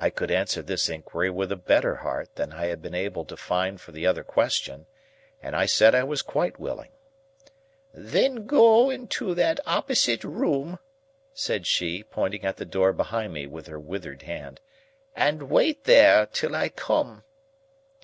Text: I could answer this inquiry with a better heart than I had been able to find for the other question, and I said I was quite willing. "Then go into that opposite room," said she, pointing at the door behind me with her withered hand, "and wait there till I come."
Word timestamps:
I 0.00 0.10
could 0.10 0.30
answer 0.30 0.62
this 0.62 0.88
inquiry 0.88 1.28
with 1.28 1.50
a 1.50 1.56
better 1.56 1.96
heart 1.96 2.36
than 2.36 2.52
I 2.52 2.66
had 2.66 2.80
been 2.80 2.94
able 2.94 3.24
to 3.24 3.36
find 3.36 3.80
for 3.80 3.90
the 3.90 4.06
other 4.06 4.22
question, 4.22 4.86
and 5.42 5.56
I 5.56 5.66
said 5.66 5.96
I 5.96 6.04
was 6.04 6.22
quite 6.22 6.60
willing. 6.60 6.92
"Then 7.92 8.46
go 8.46 8.88
into 8.88 9.34
that 9.34 9.58
opposite 9.66 10.22
room," 10.22 10.78
said 11.34 11.66
she, 11.66 12.04
pointing 12.04 12.44
at 12.44 12.56
the 12.56 12.64
door 12.64 12.92
behind 12.92 13.32
me 13.32 13.48
with 13.48 13.66
her 13.66 13.80
withered 13.80 14.22
hand, 14.22 14.60
"and 15.16 15.50
wait 15.50 15.86
there 15.86 16.26
till 16.26 16.54
I 16.54 16.68
come." 16.68 17.24